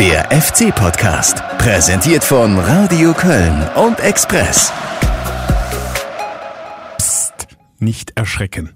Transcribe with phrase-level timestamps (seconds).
[0.00, 4.72] Der FC-Podcast, präsentiert von Radio Köln und Express.
[6.96, 7.48] Psst,
[7.80, 8.72] nicht erschrecken.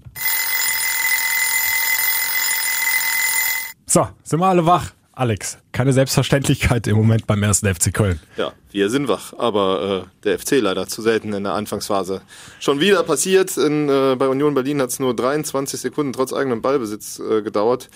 [3.86, 4.90] So, sind wir alle wach?
[5.14, 8.20] Alex, keine Selbstverständlichkeit im Moment beim ersten FC Köln.
[8.38, 12.22] Ja, wir sind wach, aber äh, der FC leider zu selten in der Anfangsphase.
[12.60, 16.62] Schon wieder passiert, in, äh, bei Union Berlin hat es nur 23 Sekunden trotz eigenem
[16.62, 17.90] Ballbesitz äh, gedauert,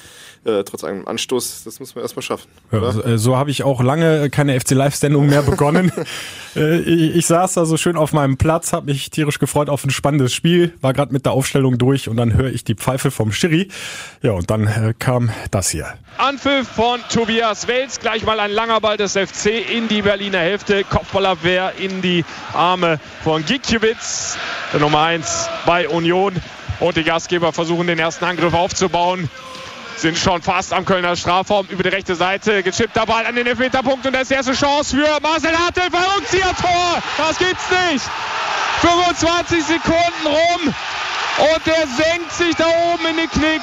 [0.44, 1.62] äh, trotz eigenem Anstoß.
[1.64, 2.48] Das muss man erstmal schaffen.
[2.72, 5.92] Ja, so, äh, so habe ich auch lange keine FC Live-Sendung mehr begonnen.
[6.56, 9.84] äh, ich, ich, saß da so schön auf meinem Platz, habe mich tierisch gefreut auf
[9.84, 13.12] ein spannendes Spiel, war gerade mit der Aufstellung durch und dann höre ich die Pfeife
[13.12, 13.68] vom Schiri.
[14.22, 15.86] Ja, und dann äh, kam das hier.
[16.18, 20.84] Anpfiff von Tobias Wels, gleich mal ein langer Ball des FC in die Berliner Hälfte,
[20.84, 24.38] Kopfballabwehr in die Arme von Gikiewicz,
[24.72, 26.34] der Nummer 1 bei Union.
[26.80, 29.28] Und die Gastgeber versuchen den ersten Angriff aufzubauen.
[29.96, 32.62] Sind schon fast am Kölner Strafraum über die rechte Seite.
[32.62, 35.98] Geschippter Ball an den Elfmeterpunkt und das ist die erste Chance für Marcel Hartel bei
[36.16, 37.02] Rückzieher-Tor.
[37.18, 38.04] Das gibt's nicht.
[38.80, 40.74] 25 Sekunden rum
[41.38, 43.62] und der senkt sich da oben in den Knick.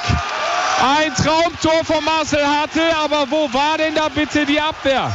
[0.82, 5.12] Ein Traumtor von Marcel Hartel, aber wo war denn da bitte die Abwehr?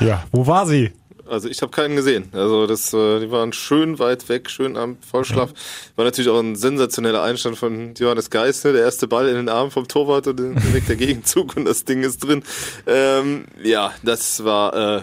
[0.00, 0.90] Ja, wo war sie?
[1.28, 2.28] Also ich habe keinen gesehen.
[2.32, 5.50] Also das, äh, die waren schön weit weg, schön am Vollschlaf.
[5.50, 5.56] Mhm.
[5.96, 8.72] War natürlich auch ein sensationeller Einstand von Johannes Geist, ne?
[8.72, 12.02] der erste Ball in den Arm vom Torwart und direkt der Gegenzug und das Ding
[12.02, 12.42] ist drin.
[12.86, 15.02] Ähm, ja, das war äh,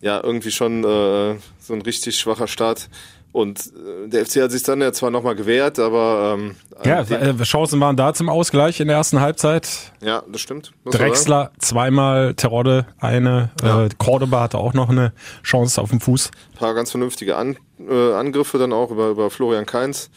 [0.00, 2.88] ja irgendwie schon äh, so ein richtig schwacher Start.
[3.36, 7.36] Und äh, der FC hat sich dann ja zwar nochmal gewehrt, aber ähm, ja, äh,
[7.42, 9.92] Chancen waren da zum Ausgleich in der ersten Halbzeit.
[10.00, 10.72] Ja, das stimmt.
[10.86, 13.84] Drexler zweimal, Terodde eine, ja.
[13.84, 16.30] äh, Cordoba hatte auch noch eine Chance auf dem Fuß.
[16.54, 20.08] Ein paar ganz vernünftige An äh, Angriffe dann auch über, über Florian Kainz,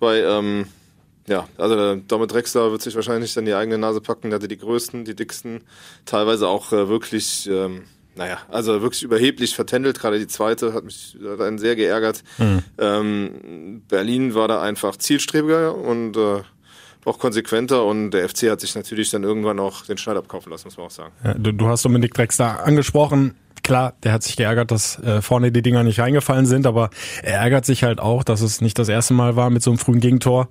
[0.00, 0.66] weil ähm,
[1.28, 4.48] ja, also der Domit Drexler wird sich wahrscheinlich dann die eigene Nase packen, der hatte
[4.48, 5.60] die größten, die dicksten,
[6.06, 7.84] teilweise auch äh, wirklich ähm,
[8.16, 9.98] naja, also wirklich überheblich vertändelt.
[9.98, 12.22] Gerade die zweite hat mich hat einen sehr geärgert.
[12.38, 12.62] Mhm.
[12.78, 16.42] Ähm, Berlin war da einfach zielstrebiger und äh,
[17.04, 20.68] auch konsequenter und der FC hat sich natürlich dann irgendwann auch den Schneid abkaufen lassen,
[20.68, 21.12] muss man auch sagen.
[21.22, 23.34] Ja, du, du, hast Dominik Drexler angesprochen.
[23.62, 26.90] Klar, der hat sich geärgert, dass äh, vorne die Dinger nicht reingefallen sind, aber
[27.22, 29.78] er ärgert sich halt auch, dass es nicht das erste Mal war mit so einem
[29.78, 30.48] frühen Gegentor.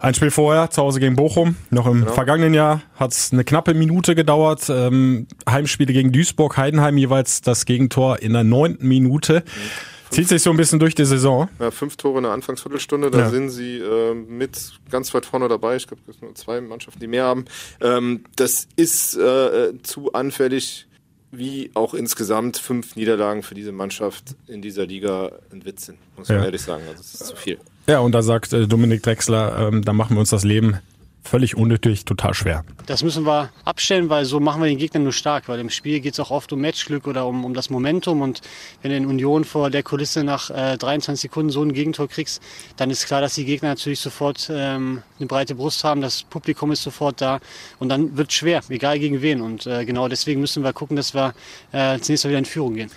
[0.00, 1.56] Ein Spiel vorher, zu Hause gegen Bochum.
[1.70, 2.12] Noch im genau.
[2.12, 4.68] vergangenen Jahr hat es eine knappe Minute gedauert.
[4.68, 9.42] Ähm, Heimspiele gegen Duisburg, Heidenheim jeweils das Gegentor in der neunten Minute.
[9.44, 10.10] Mhm.
[10.10, 11.48] Zieht sich so ein bisschen durch die Saison.
[11.58, 13.28] Ja, fünf Tore in der Anfangsviertelstunde, da ja.
[13.28, 15.76] sind sie äh, mit ganz weit vorne dabei.
[15.76, 17.44] Ich glaube, es sind nur zwei Mannschaften, die mehr haben.
[17.80, 20.86] Ähm, das ist äh, zu anfällig,
[21.30, 26.28] wie auch insgesamt fünf Niederlagen für diese Mannschaft in dieser Liga ein Witz sind, muss
[26.28, 26.44] man ja.
[26.44, 26.84] ehrlich sagen.
[26.88, 27.58] Also es ist zu viel.
[27.88, 30.76] Ja, und da sagt äh, Dominik Drexler, ähm, da machen wir uns das Leben
[31.22, 32.64] völlig unnötig, total schwer.
[32.84, 36.00] Das müssen wir abstellen, weil so machen wir den Gegner nur stark, weil im Spiel
[36.00, 38.42] geht es auch oft um Matchglück oder um, um das Momentum und
[38.82, 42.42] wenn du in Union vor der Kulisse nach äh, 23 Sekunden so ein Gegentor kriegst,
[42.76, 46.72] dann ist klar, dass die Gegner natürlich sofort ähm, eine breite Brust haben, das Publikum
[46.72, 47.40] ist sofort da
[47.78, 51.14] und dann wird schwer, egal gegen wen und äh, genau deswegen müssen wir gucken, dass
[51.14, 51.32] wir
[51.72, 52.90] äh, zunächst mal wieder in Führung gehen.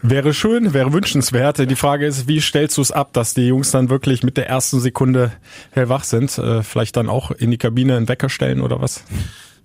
[0.00, 1.58] Wäre schön, wäre wünschenswert.
[1.58, 4.48] Die Frage ist, wie stellst du es ab, dass die Jungs dann wirklich mit der
[4.48, 5.32] ersten Sekunde
[5.72, 6.38] hellwach sind?
[6.38, 9.02] Äh, vielleicht dann auch in die Kabine einen Wecker stellen oder was?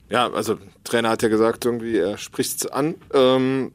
[0.10, 2.96] Ja, also Trainer hat ja gesagt, irgendwie er spricht es an.
[3.14, 3.74] Ähm,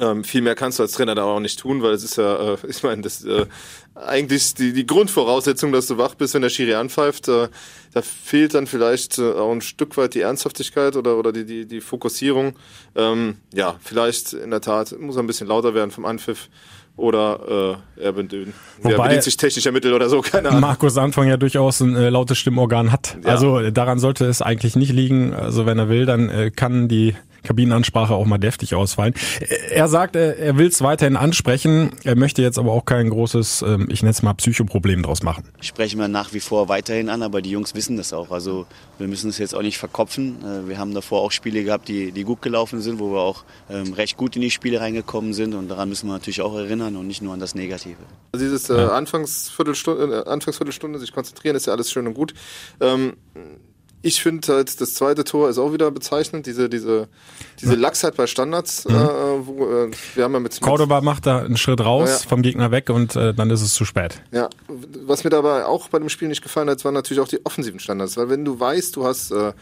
[0.00, 2.54] ähm, viel mehr kannst du als Trainer da auch nicht tun, weil es ist ja,
[2.54, 3.46] äh, ich meine, das äh,
[4.06, 7.28] eigentlich die, die Grundvoraussetzung, dass du wach bist, wenn der Schiri anpfeift.
[7.28, 7.48] Äh,
[7.92, 11.66] da fehlt dann vielleicht äh, auch ein Stück weit die Ernsthaftigkeit oder, oder die, die,
[11.66, 12.54] die Fokussierung.
[12.94, 16.48] Ähm, ja, vielleicht in der Tat muss er ein bisschen lauter werden vom Anpfiff
[16.96, 20.60] oder äh, er bedient, Wobei bedient sich technischer Mittel oder so, keine Ahnung.
[20.60, 23.16] Markus Anfang ja durchaus ein äh, lautes Stimmorgan hat.
[23.24, 23.30] Ja.
[23.30, 25.32] Also daran sollte es eigentlich nicht liegen.
[25.34, 29.14] Also wenn er will, dann äh, kann die Kabinenansprache auch mal deftig ausfallen.
[29.70, 33.88] Er sagt, er will es weiterhin ansprechen, er möchte jetzt aber auch kein großes, ähm,
[33.90, 35.44] ich nenne es mal Psychoproblem draus machen.
[35.60, 38.30] Ich spreche mir nach wie vor weiterhin an, aber die Jungs wissen das auch.
[38.30, 38.66] Also
[38.98, 40.38] wir müssen es jetzt auch nicht verkopfen.
[40.44, 43.44] Äh, wir haben davor auch Spiele gehabt, die, die gut gelaufen sind, wo wir auch
[43.70, 46.96] ähm, recht gut in die Spiele reingekommen sind und daran müssen wir natürlich auch erinnern
[46.96, 47.96] und nicht nur an das Negative.
[48.32, 52.34] Also dieses äh, Anfangsviertelstunde, äh, Anfangsviertelstunde sich konzentrieren ist ja alles schön und gut.
[52.80, 53.14] Ähm,
[54.02, 57.08] ich finde halt, das zweite Tor ist auch wieder bezeichnend, diese, diese,
[57.60, 58.88] diese Lachsheit bei Standards.
[58.88, 58.94] Mhm.
[58.94, 58.98] Äh,
[59.46, 62.28] wo, äh, wir haben ja mit, Cordoba macht da einen Schritt raus ja.
[62.28, 64.22] vom Gegner weg und äh, dann ist es zu spät.
[64.32, 64.48] Ja,
[65.04, 67.78] was mir dabei auch bei dem Spiel nicht gefallen hat, waren natürlich auch die offensiven
[67.78, 68.16] Standards.
[68.16, 69.52] Weil wenn du weißt, du hast, äh,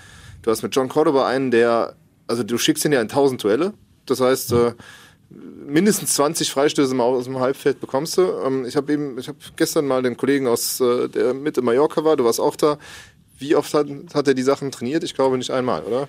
[0.43, 1.96] du hast mit John Cordoba einen, der,
[2.29, 3.75] also du schickst ihn ja in 1000 Duelle.
[4.06, 4.75] Das heißt, mhm.
[5.67, 8.23] mindestens 20 Freistöße aus dem Halbfeld bekommst du.
[8.44, 11.64] Ähm, ich habe eben, ich habe gestern mal den Kollegen aus, äh, der mit in
[11.64, 12.79] Mallorca war, du warst auch da,
[13.38, 15.05] wie oft hat, hat er die Sachen trainiert?
[15.05, 16.08] Ich glaube nicht einmal, oder?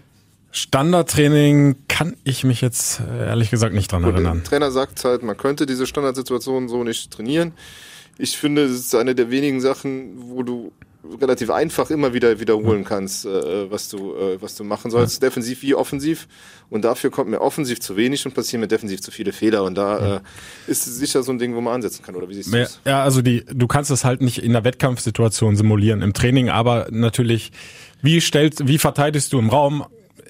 [0.52, 4.38] Standardtraining kann ich mich jetzt äh, ehrlich gesagt nicht dran Gut, erinnern.
[4.38, 7.54] Der Trainer sagt halt, man könnte diese Standardsituationen so nicht trainieren.
[8.18, 10.72] Ich finde, es ist eine der wenigen Sachen, wo du
[11.22, 15.62] relativ einfach immer wieder wiederholen kannst, äh, was du äh, was du machen sollst, defensiv
[15.62, 16.28] wie offensiv.
[16.70, 19.64] Und dafür kommt mir offensiv zu wenig und passieren mir defensiv zu viele Fehler.
[19.64, 20.20] Und da äh,
[20.68, 22.16] ist sicher so ein Ding, wo man ansetzen kann.
[22.16, 22.80] Oder wie siehst du Ja, das?
[22.86, 26.88] ja, also die, du kannst es halt nicht in der Wettkampfsituation simulieren im Training, aber
[26.92, 27.52] natürlich,
[28.04, 29.84] wie stellst, wie verteidigst du im Raum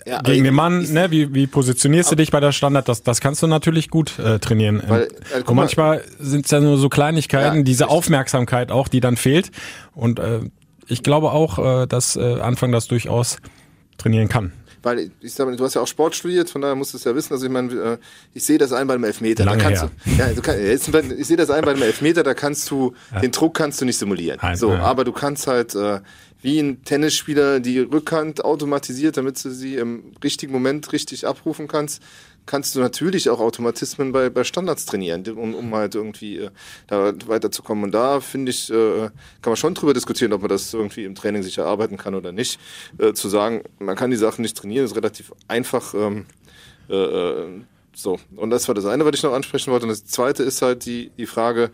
[0.05, 1.11] Ja, gegen den Mann, ich- ne?
[1.11, 2.87] Wie, wie positionierst du dich bei der Standard?
[2.87, 4.81] Das, das kannst du natürlich gut äh, trainieren.
[4.87, 7.83] Weil, Ähm, äh, guck und mal- manchmal sind es ja nur so Kleinigkeiten, Ja, diese
[7.83, 7.97] richtig.
[7.97, 9.51] Aufmerksamkeit auch, die dann fehlt.
[9.93, 10.39] Und äh,
[10.89, 13.37] ich glaube auch, äh, dass äh, Anfang das durchaus
[13.97, 14.51] trainieren kann.
[14.81, 17.03] Weil ich sag mal, du hast ja auch Sport studiert, von daher musst du es
[17.03, 17.33] ja wissen.
[17.33, 17.97] Also ich meine, äh,
[18.33, 19.43] ich sehe das ein bei einem Elfmeter.
[19.43, 19.91] Lange da kannst her.
[20.05, 22.93] Du, ja, du kann, jetzt, ich sehe das ein bei einem Elfmeter, da kannst du
[23.21, 24.39] den Druck kannst du nicht simulieren.
[24.41, 24.79] Nein, so, nein.
[24.79, 25.99] aber du kannst halt äh,
[26.41, 32.01] wie ein Tennisspieler die Rückhand automatisiert, damit du sie im richtigen Moment richtig abrufen kannst.
[32.49, 36.49] Kannst du natürlich auch Automatismen bei, bei Standards trainieren, um, um halt irgendwie äh,
[36.87, 37.83] da weiterzukommen.
[37.83, 39.11] Und da finde ich, äh,
[39.43, 42.31] kann man schon drüber diskutieren, ob man das irgendwie im Training sich erarbeiten kann oder
[42.31, 42.59] nicht.
[42.97, 45.93] Äh, zu sagen, man kann die Sachen nicht trainieren, ist relativ einfach.
[45.93, 46.25] Ähm,
[46.89, 47.61] äh, äh,
[47.93, 49.83] so, und das war das eine, was ich noch ansprechen wollte.
[49.85, 51.69] Und das zweite ist halt die, die Frage,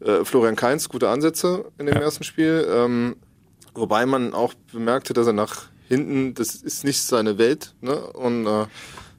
[0.00, 2.02] äh, Florian Kainz, gute Ansätze in dem Ja.
[2.02, 2.68] ersten Spiel.
[2.70, 3.16] Ähm,
[3.72, 7.72] wobei man auch bemerkte, dass er nach hinten, das ist nicht seine Welt.
[7.80, 7.96] Ne?
[7.96, 8.66] Und äh,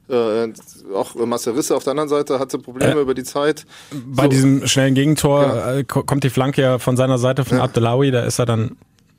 [0.08, 0.48] äh,
[0.94, 3.00] auch Marcel Risse auf der anderen Seite hatte Probleme Ja.
[3.00, 3.64] über die Zeit.
[4.06, 4.28] Bei So.
[4.30, 5.70] diesem schnellen Gegentor Genau.
[5.78, 7.64] äh, ko- kommt die Flanke ja von seiner Seite von Ja.
[7.64, 8.76] Abdelawi, da ist er dann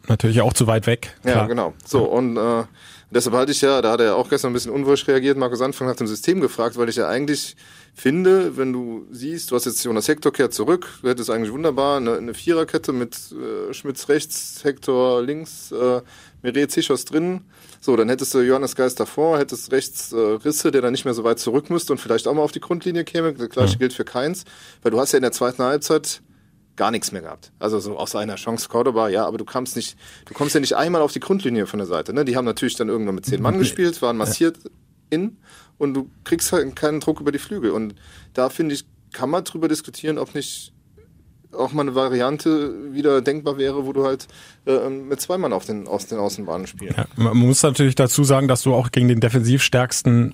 [0.08, 1.16] natürlich auch zu weit weg.
[1.24, 1.48] Ja, Klar.
[1.48, 1.74] genau.
[1.86, 2.64] So, und äh,
[3.14, 5.62] deshalb halte ich ja, da hat er ja auch gestern ein bisschen unwirsch reagiert, Markus
[5.62, 7.56] Anfang nach dem System gefragt, weil ich ja eigentlich
[7.94, 11.98] finde, wenn du siehst, du hast jetzt Jonas Hector kehrt zurück, du hättest eigentlich wunderbar
[11.98, 16.02] eine, eine Viererkette mit äh, Schmitz rechts, Hector links, äh,
[16.42, 17.42] Mireille Zichos drin.
[17.80, 21.14] So, dann hättest du Johannes Geist davor, hättest rechts äh, Risse, der dann nicht mehr
[21.14, 23.34] so weit zurück müsste und vielleicht auch mal auf die Grundlinie käme.
[23.34, 24.46] Das gleiche gilt für Keins,
[24.82, 26.22] weil du hast ja in der zweiten Halbzeit
[26.76, 27.52] gar nichts mehr gehabt.
[27.60, 30.76] Also so außer einer Chance Cordoba, ja, aber du kamst nicht, du kommst ja nicht
[30.76, 32.14] einmal auf die Grundlinie von der Seite.
[32.14, 32.26] Ne?
[32.26, 34.58] Die haben natürlich dann irgendwann mit zehn Mann gespielt, waren massiert
[35.10, 35.38] in
[35.78, 37.72] und du kriegst halt keinen Druck über die Flügel.
[37.72, 37.96] Und
[38.34, 40.74] da finde ich, kann man drüber diskutieren, ob nicht
[41.52, 44.28] auch mal eine Variante wieder denkbar wäre, wo du halt
[44.66, 46.98] äh, mit zwei Mann auf den, aus den Außenbahnen spielst.
[46.98, 50.34] Ja, man muss natürlich dazu sagen, dass du auch gegen den defensiv stärksten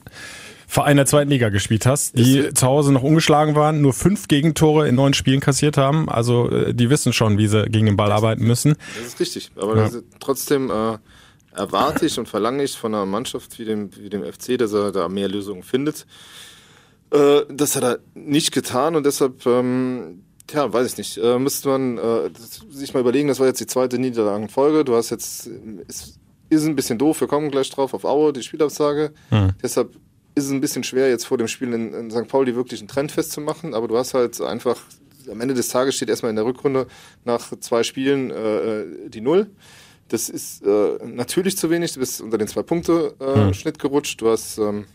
[0.71, 4.27] Verein der zweiten Liga gespielt hast, die Ist- zu Hause noch ungeschlagen waren, nur fünf
[4.27, 6.07] Gegentore in neun Spielen kassiert haben.
[6.09, 8.75] Also äh, die wissen schon, wie sie gegen den Ball arbeiten müssen.
[8.95, 9.51] Das ist richtig.
[9.55, 10.97] Aber das ist, trotzdem äh,
[11.55, 14.91] erwarte ich und verlange ich von einer Mannschaft wie dem, wie dem FC, dass er
[14.91, 16.05] da mehr Lösungen findet.
[17.11, 21.69] Äh, das hat er nicht getan und deshalb, ähm, tja, weiß ich nicht, äh, müsste
[21.69, 22.29] man äh,
[22.69, 24.85] sich mal überlegen, das war jetzt die zweite Niederlagenfolge.
[24.85, 25.47] Du hast jetzt,
[25.87, 26.19] ist,
[26.49, 29.11] ist ein bisschen doof, wir kommen gleich drauf auf Aue, die Spielabsage.
[29.63, 29.95] Deshalb
[30.35, 32.27] ist es ein bisschen schwer, jetzt vor dem Spiel in, in St.
[32.27, 34.77] Pauli wirklich einen Trend festzumachen, aber du hast halt einfach,
[35.29, 36.87] am Ende des Tages steht erstmal in der Rückrunde
[37.25, 39.47] nach zwei Spielen äh, die Null.
[40.07, 44.21] Das ist äh, natürlich zu wenig, du bist unter den zwei Punkte äh, Schnitt gerutscht,
[44.21, 44.85] du hast ähm,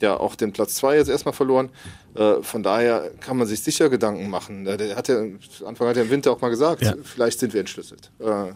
[0.00, 1.70] ja auch den Platz zwei jetzt erstmal verloren.
[2.14, 4.66] Äh, von daher kann man sich sicher Gedanken machen.
[4.66, 5.20] Äh, Der hat ja,
[5.66, 6.94] Anfang hat er im Winter auch mal gesagt, Ja.
[7.02, 8.10] vielleicht sind wir entschlüsselt.
[8.20, 8.54] Äh, äh,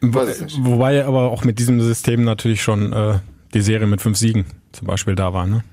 [0.00, 0.20] Wo,
[0.64, 3.18] wobei aber auch mit diesem System natürlich schon äh,
[3.54, 5.64] die Serie mit fünf Siegen zum Beispiel da war, ne?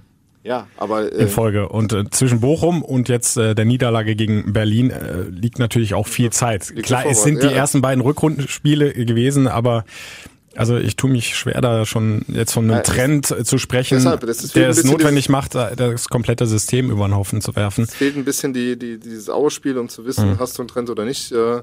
[0.43, 1.69] ja, aber In äh, Folge.
[1.69, 6.07] Und äh, zwischen Bochum und jetzt äh, der Niederlage gegen Berlin äh, liegt natürlich auch
[6.07, 6.73] viel Zeit.
[6.83, 7.53] Klar, es sind die ja.
[7.53, 9.85] ersten beiden Rückrundenspiele gewesen, aber
[10.55, 13.95] also ich tue mich schwer, da schon jetzt von einem Ja, Trend äh, zu sprechen,
[13.95, 14.21] deshalb,
[14.53, 17.83] der es notwendig macht, äh, das komplette System über den Haufen zu werfen.
[17.85, 20.89] es fehlt ein bisschen die, die, dieses Ausspiel, um zu wissen, hast du einen Trend
[20.89, 21.31] oder nicht.
[21.31, 21.61] Äh,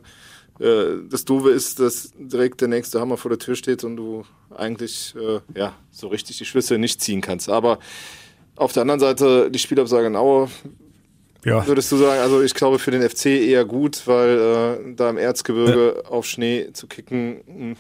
[0.61, 4.25] äh, das Doofe ist, dass direkt der nächste Hammer vor der Tür steht und du
[4.55, 7.49] eigentlich äh, ja so richtig die Schlüsse nicht ziehen kannst.
[7.49, 7.79] Aber
[8.57, 10.49] auf der anderen Seite die Spielabsage in Aue,
[11.45, 11.67] Ja.
[11.67, 14.39] würdest du sagen, also ich glaube für den FC eher gut, weil
[14.91, 17.77] äh, da im Erzgebirge auf Schnee zu kicken, hm, mh,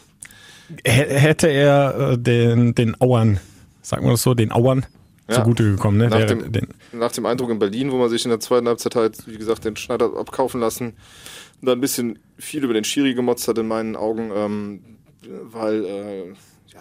[0.84, 3.40] Hätte er äh, den, den Auern,
[3.82, 4.84] sagen wir das so, den Auern
[5.28, 5.34] Ja.
[5.36, 6.08] zugute gekommen, ne?
[6.08, 8.66] Nach Wäre dem- den, nach dem Eindruck in Berlin, wo man sich in der zweiten
[8.66, 10.94] Halbzeit halt, wie gesagt, den Schneider abkaufen lassen
[11.60, 14.80] und da ein bisschen viel über den Schiri gemotzt hat in meinen Augen, ähm,
[15.52, 16.80] weil, äh, ja,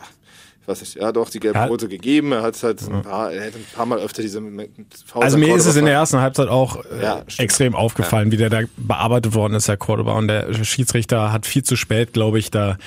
[0.61, 1.65] ich weiß nicht, er hat auch die gelbe Ja.
[1.65, 5.25] Rote gegeben, er hat halt ein paar, er hätte ein paar Mal öfter diese Fouls
[5.25, 8.61] Also mir ist es in der ersten Halbzeit auch äh, extrem aufgefallen, wie der da
[8.77, 10.13] bearbeitet worden ist, Herr Cordoba.
[10.17, 12.77] Und der Schiedsrichter hat viel zu spät, glaube ich, da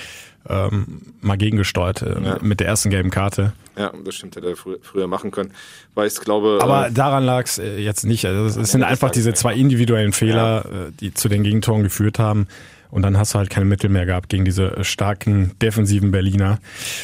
[0.49, 2.37] ähm, mal gegengesteuert äh, Ja.
[2.41, 3.53] mit der ersten gelben Karte.
[3.77, 5.53] Ja, das stimmt, hätte er früher, früher machen können,
[5.93, 8.25] weil ich glaube, Aber äh, daran lag es äh, jetzt nicht.
[8.25, 12.47] Also es, sind einfach diese zwei individuellen Fehler, äh, die zu den Gegentoren geführt haben.
[12.89, 16.59] Und dann hast du halt keine Mittel mehr gehabt gegen diese starken defensiven Berliner.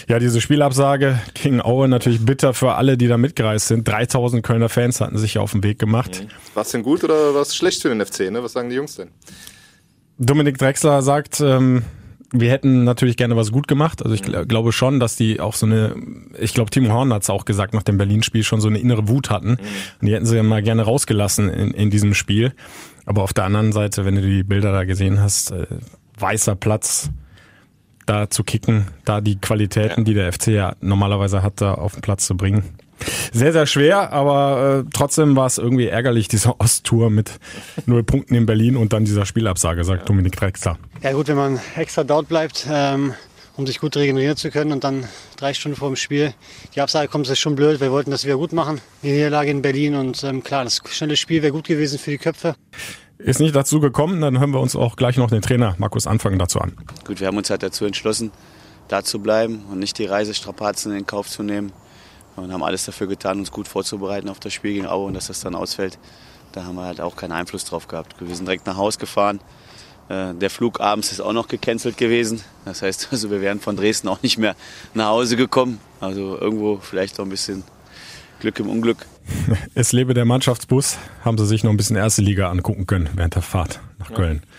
[0.09, 3.87] Ja, diese Spielabsage gegen Aue natürlich bitter für alle, die da mitgereist sind.
[3.87, 6.23] 3000 Kölner Fans hatten sich ja auf den Weg gemacht.
[6.25, 6.55] Mhm.
[6.55, 8.29] War es denn gut oder war es schlecht für den FC?
[8.29, 8.43] Ne?
[8.43, 9.07] Was sagen die Jungs denn?
[10.17, 11.83] Dominik Drexler sagt, ähm,
[12.31, 14.03] wir hätten natürlich gerne was gut gemacht.
[14.03, 14.47] Also ich mhm.
[14.47, 15.95] glaube schon, dass die auch so eine,
[16.37, 19.07] ich glaube, Timo Horn hat es auch gesagt nach dem Berlin-Spiel, schon so eine innere
[19.07, 19.51] Wut hatten.
[19.51, 19.57] Mhm.
[20.01, 22.53] Und die hätten sie ja mal gerne rausgelassen in, in diesem Spiel.
[23.05, 25.67] Aber auf der anderen Seite, wenn du die Bilder da gesehen hast, äh,
[26.19, 27.09] weißer Platz,
[28.05, 30.03] da zu kicken, da die Qualitäten, ja.
[30.03, 32.63] die der FC ja normalerweise hat, da auf den Platz zu bringen.
[33.31, 37.31] Sehr, sehr schwer, aber äh, trotzdem war es irgendwie ärgerlich, diese Osttour mit
[37.85, 40.05] null Punkten in Berlin und dann dieser Spielabsage, sagt ja.
[40.05, 40.77] Dominik Drexler.
[41.01, 43.13] Ja gut, wenn man extra dort bleibt, ähm,
[43.55, 46.33] um sich gut regenerieren zu können und dann drei Stunden vor dem Spiel.
[46.75, 47.79] Die Absage kommt, ist schon blöd.
[47.81, 48.81] Wir wollten das wieder gut machen.
[49.03, 52.17] Die Niederlage in Berlin und ähm, klar, das schnelle Spiel wäre gut gewesen für die
[52.17, 52.55] Köpfe.
[53.17, 56.37] Ist nicht dazu gekommen, dann hören wir uns auch gleich noch den Trainer Markus Anfang
[56.37, 56.73] dazu an.
[57.05, 58.31] Gut, wir haben uns halt dazu entschlossen,
[58.89, 61.71] da zu bleiben und nicht die Reisestrapazen in Kauf zu nehmen.
[62.37, 65.27] Und haben alles dafür getan, uns gut vorzubereiten auf das Spiel gegen Aue und dass
[65.27, 65.97] das dann ausfällt.
[66.51, 68.15] Da haben wir halt auch keinen Einfluss drauf gehabt.
[68.19, 69.39] Wir sind direkt nach Hause gefahren.
[70.09, 72.41] Äh, der Flug abends ist auch noch gecancelt gewesen.
[72.65, 74.55] Das heißt, also wir wären von Dresden auch nicht mehr
[74.93, 75.79] nach Hause gekommen.
[75.99, 77.63] Also irgendwo vielleicht auch ein bisschen
[78.39, 79.05] Glück im Unglück.
[79.75, 80.97] Es lebe der Mannschaftsbus.
[81.25, 84.41] Haben sie sich noch ein bisschen erste Liga angucken können während der Fahrt nach Köln.
[84.43, 84.51] Ja.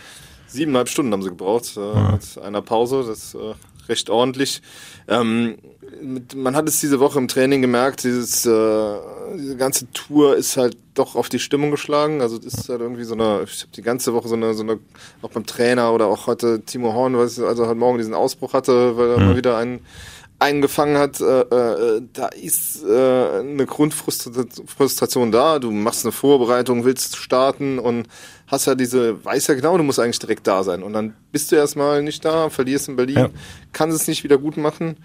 [0.48, 2.12] Siebeneinhalb Stunden haben sie gebraucht äh, ja.
[2.12, 3.04] mit einer Pause.
[3.06, 3.54] Das äh,
[3.88, 4.62] recht ordentlich.
[5.08, 5.58] Ähm,
[6.34, 8.96] man hat es diese Woche im Training gemerkt, dieses, äh,
[9.36, 12.20] diese ganze Tour ist halt doch auf die Stimmung geschlagen.
[12.20, 14.62] Also das ist halt irgendwie so eine, ich habe die ganze Woche so eine, so
[14.62, 14.78] eine,
[15.22, 18.96] auch beim Trainer oder auch heute Timo Horn, was also heute Morgen diesen Ausbruch hatte,
[18.96, 19.26] weil er mhm.
[19.26, 19.80] mal wieder einen
[20.38, 25.58] eingefangen hat, äh, äh, da ist äh, eine Grundfrustration da.
[25.58, 28.06] Du machst eine Vorbereitung, willst starten und
[28.46, 30.82] hast ja diese, weiß ja genau, du musst eigentlich direkt da sein.
[30.82, 33.30] Und dann bist du erstmal nicht da, verlierst in Berlin, ja.
[33.72, 34.98] kannst es nicht wieder gut machen.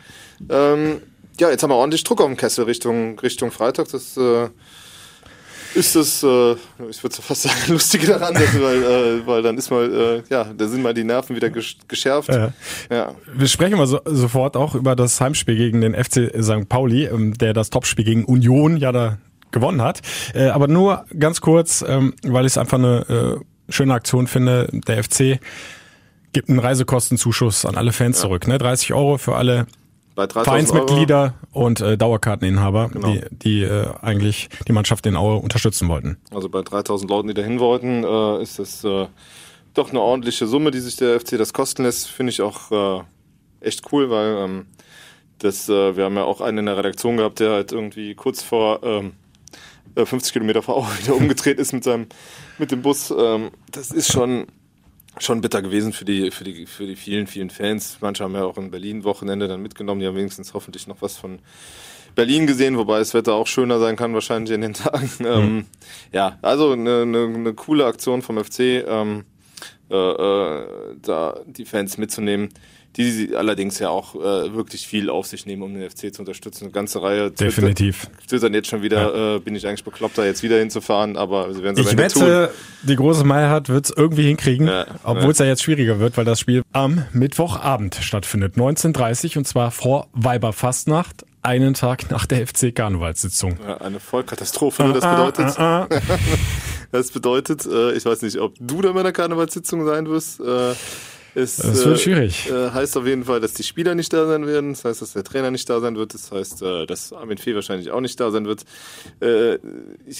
[0.49, 1.01] Ähm,
[1.39, 3.87] ja, jetzt haben wir ordentlich Druck auf dem Kessel Richtung, Richtung Freitag.
[3.89, 4.49] Das äh,
[5.75, 6.53] ist das, äh,
[6.89, 10.45] ich würde fast sagen, lustige daran, dass, weil, äh, weil dann ist mal, äh, ja,
[10.45, 12.29] da sind mal die Nerven wieder geschärft.
[12.29, 12.53] Ja.
[12.89, 13.15] ja.
[13.33, 16.69] Wir sprechen mal so, sofort auch über das Heimspiel gegen den FC St.
[16.69, 19.17] Pauli, ähm, der das Topspiel gegen Union ja da
[19.51, 20.01] gewonnen hat.
[20.33, 24.67] Äh, aber nur ganz kurz, ähm, weil ich es einfach eine äh, schöne Aktion finde,
[24.71, 25.39] der FC
[26.33, 28.23] gibt einen Reisekostenzuschuss an alle Fans ja.
[28.23, 28.47] zurück.
[28.47, 28.57] Ne?
[28.57, 29.67] 30 Euro für alle
[30.15, 31.65] Vereinsmitglieder Euro.
[31.65, 33.13] und äh, Dauerkarteninhaber, genau.
[33.13, 36.17] die, die äh, eigentlich die Mannschaft in Aue unterstützen wollten.
[36.31, 39.07] Also bei 3000 Leuten, die dahin wollten, äh, ist das äh,
[39.73, 42.09] doch eine ordentliche Summe, die sich der FC das kosten lässt.
[42.09, 43.03] Finde ich auch äh,
[43.61, 44.65] echt cool, weil ähm,
[45.39, 48.43] das, äh, wir haben ja auch einen in der Redaktion gehabt, der halt irgendwie kurz
[48.43, 49.13] vor ähm,
[49.95, 52.07] 50 äh, Kilometer vor Aue wieder umgedreht ist mit seinem
[52.57, 53.13] mit dem Bus.
[53.15, 54.47] Ähm, das ist schon
[55.19, 57.97] schon bitter gewesen für die, für die, für die vielen, vielen Fans.
[58.01, 60.01] Manche haben ja auch in Berlin Wochenende dann mitgenommen.
[60.01, 61.39] Die haben wenigstens hoffentlich noch was von
[62.15, 65.09] Berlin gesehen, wobei das Wetter auch schöner sein kann wahrscheinlich in den Tagen.
[65.19, 65.25] Mhm.
[65.25, 65.65] Ähm,
[66.11, 69.25] ja, also eine, eine, eine coole Aktion vom FC, ähm,
[69.89, 70.65] äh, äh,
[71.01, 72.49] da die Fans mitzunehmen
[72.97, 76.65] die allerdings ja auch äh, wirklich viel auf sich nehmen, um den FC zu unterstützen.
[76.65, 77.31] Eine ganze Reihe.
[77.31, 78.07] Definitiv.
[78.27, 79.35] Twittern jetzt schon wieder, ja.
[79.35, 82.49] äh, bin ich eigentlich bekloppt, da jetzt wieder hinzufahren, aber sie werden es Ich wette,
[82.51, 82.87] tun.
[82.87, 85.45] die große Mehrheit wird es irgendwie hinkriegen, ja, obwohl es ja.
[85.45, 91.25] ja jetzt schwieriger wird, weil das Spiel am Mittwochabend stattfindet, 19.30 und zwar vor Weiberfastnacht,
[91.41, 93.57] einen Tag nach der FC-Karnevalssitzung.
[93.65, 95.59] Ja, eine Vollkatastrophe, ah, das bedeutet.
[95.59, 96.17] Ah, ah, ah.
[96.91, 100.39] das bedeutet, äh, ich weiß nicht, ob du da bei der Karnevalssitzung sein wirst.
[100.39, 100.73] Äh,
[101.35, 102.49] es, das wird äh, schwierig.
[102.49, 104.73] Äh, heißt auf jeden Fall, dass die Spieler nicht da sein werden.
[104.73, 106.13] Das heißt, dass der Trainer nicht da sein wird.
[106.13, 108.63] Das heißt, äh, dass Armin Fee wahrscheinlich auch nicht da sein wird.
[109.19, 109.55] Äh,
[110.05, 110.19] ich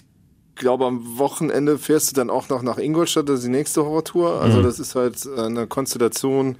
[0.55, 3.29] glaube, am Wochenende fährst du dann auch noch nach Ingolstadt.
[3.29, 4.41] Das ist die nächste Horrortour.
[4.41, 4.63] Also mhm.
[4.63, 6.57] das ist halt eine Konstellation.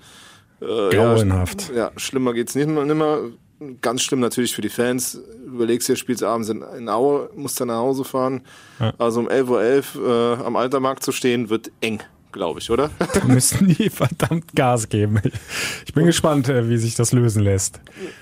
[0.60, 1.70] Grauenhaft.
[1.70, 3.20] Ja, ja, schlimmer geht's nicht mehr.
[3.82, 5.20] Ganz schlimm natürlich für die Fans.
[5.46, 8.42] Überlegst dir, spielst abends in, in Aue, musst dann nach Hause fahren.
[8.80, 8.94] Ja.
[8.98, 12.02] Also um 11.11 Uhr .11, äh, am Altermarkt zu stehen, wird eng
[12.34, 12.90] glaube ich, oder?
[13.14, 15.22] Da müssen die verdammt Gas geben.
[15.86, 17.80] Ich bin gespannt, äh, wie sich das lösen lässt.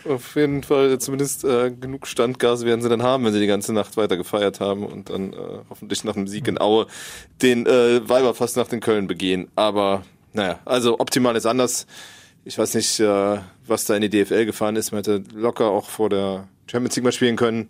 [0.08, 3.74] Auf jeden Fall, zumindest äh, genug Standgas werden sie dann haben, wenn sie die ganze
[3.74, 5.38] Nacht weiter gefeiert haben und dann äh,
[5.70, 6.88] hoffentlich nach dem Sieg in Aue
[7.41, 9.50] den äh, Weiberfass nach den Köln begehen.
[9.56, 10.03] Aber
[10.34, 11.88] naja, also optimal ist anders.
[12.44, 14.91] Ich weiß nicht, äh, was da in die DFL gefahren ist.
[14.91, 17.70] Man hätte locker auch vor der Champions League mal spielen können.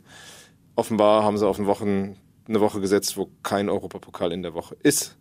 [0.75, 2.15] Offenbar haben sie auf eine Woche,
[2.47, 5.17] eine Woche gesetzt, wo kein Europapokal in der Woche ist.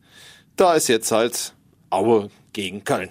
[0.60, 1.54] Da ist jetzt halt
[1.88, 3.08] Aue gegen Köln.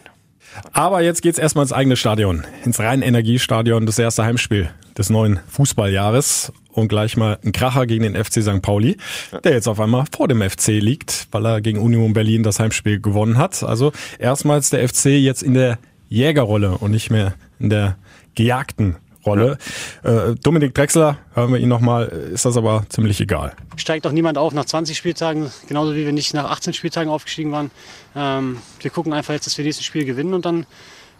[0.71, 6.53] Aber jetzt geht's erstmal ins eigene Stadion, ins Rhein-Energiestadion, das erste Heimspiel des neuen Fußballjahres
[6.73, 8.61] und gleich mal ein Kracher gegen den FC St.
[8.61, 8.97] Pauli,
[9.43, 13.01] der jetzt auf einmal vor dem FC liegt, weil er gegen Union Berlin das Heimspiel
[13.01, 13.63] gewonnen hat.
[13.63, 17.97] Also erstmals der FC jetzt in der Jägerrolle und nicht mehr in der
[18.35, 18.97] gejagten
[19.29, 19.57] Rolle.
[20.03, 23.53] Äh, Dominik Drexler, hören wir ihn nochmal, ist das aber ziemlich egal.
[23.77, 27.51] Steigt doch niemand auf nach 20 Spieltagen, genauso wie wir nicht nach 18 Spieltagen aufgestiegen
[27.51, 27.71] waren.
[28.15, 30.65] Ähm, wir gucken einfach jetzt, dass wir nächstes Spiel gewinnen und dann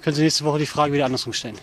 [0.01, 1.57] können Sie nächste Woche die Frage wieder andersrum stellen.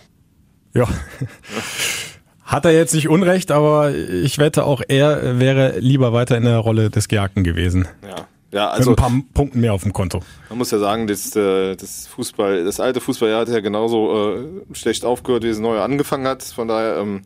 [0.73, 0.87] Ja.
[2.43, 6.59] Hat er jetzt nicht Unrecht, aber ich wette auch er wäre lieber weiter in der
[6.59, 7.89] Rolle des Gejagten gewesen.
[8.07, 8.25] Ja.
[8.51, 10.21] Ja, also Mit ein paar Punkten mehr auf dem Konto.
[10.49, 14.75] man muss ja sagen, das, äh, das Fußball, das alte Fußballjahr hat ja genauso äh,
[14.75, 16.43] schlecht aufgehört, wie es neue angefangen hat.
[16.43, 17.23] Von daher ähm,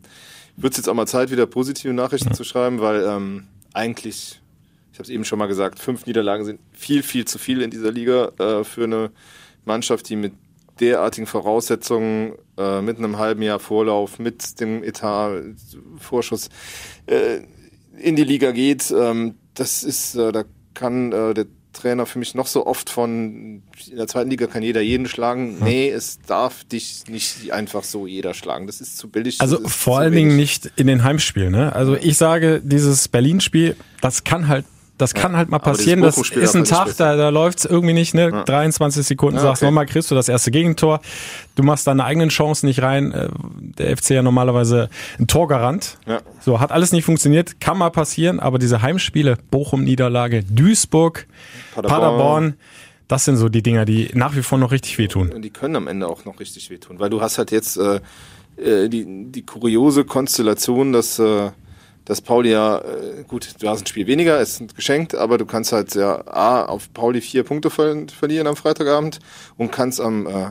[0.56, 4.40] wird es jetzt auch mal Zeit, wieder positive Nachrichten zu schreiben, weil ähm, eigentlich,
[4.92, 7.70] ich habe es eben schon mal gesagt, fünf Niederlagen sind viel, viel zu viel in
[7.70, 9.10] dieser Liga äh, für eine
[9.64, 10.32] Mannschaft, die mit
[10.80, 15.40] derartigen Voraussetzungen, äh, mit einem halben Jahr Vorlauf, mit dem Etat,
[15.98, 16.48] Vorschuss
[17.06, 17.42] äh,
[17.98, 18.90] in die Liga geht.
[18.90, 23.62] Ähm, das ist, äh, da kann äh, der Trainer für mich noch so oft von
[23.90, 25.58] in der zweiten Liga kann jeder jeden schlagen.
[25.60, 28.66] Nee, es darf dich nicht einfach so jeder schlagen.
[28.66, 29.40] Das ist zu billig.
[29.40, 30.12] Also vor allen.
[30.12, 31.52] Dingen nicht in den Heimspielen.
[31.52, 31.74] Ne?
[31.74, 34.66] Also ich sage, dieses Berlin-Spiel, das kann halt
[35.02, 36.00] das kann halt mal passieren.
[36.00, 38.42] Das ist ein Tag, da, da läuft's irgendwie nicht, ne?
[38.46, 39.70] 23 Sekunden, Ja, sagst okay.
[39.70, 41.00] nochmal, kriegst du das erste Gegentor.
[41.56, 43.12] Du machst deine eigenen Chancen nicht rein.
[43.12, 43.28] Äh,
[43.78, 45.98] Der FC ja normalerweise ein Torgarant.
[46.06, 46.20] Ja.
[46.40, 51.26] So, hat alles nicht funktioniert, kann mal passieren, aber diese Heimspiele, Bochum-Niederlage, Duisburg,
[51.74, 52.00] Paderborn.
[52.00, 52.54] Paderborn.
[53.08, 55.30] das sind so die Dinger, die nach wie vor noch richtig wehtun.
[55.32, 58.00] Und die können am Ende auch noch richtig wehtun, weil du hast halt jetzt äh,
[58.56, 61.50] äh, die, die kuriose Konstellation, dass, äh,
[62.04, 65.46] dass Pauli ja, äh, gut, du hast ein Spiel weniger, es ist geschenkt, aber du
[65.46, 69.18] kannst halt ja A, auf Pauli vier Punkte ver verlieren am Freitagabend
[69.56, 70.50] und kannst am, äh,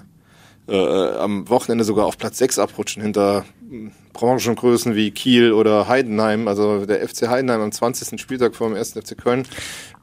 [0.71, 6.47] äh, am Wochenende sogar auf Platz 6 abrutschen hinter mh, Branchengrößen wie Kiel oder Heidenheim,
[6.47, 8.19] also der FC Heidenheim am 20.
[8.19, 8.91] Spieltag vor dem 1.
[8.93, 9.45] FC Köln.